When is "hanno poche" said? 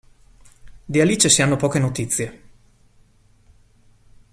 1.43-1.77